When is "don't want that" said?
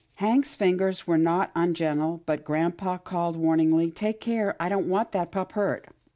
4.67-5.31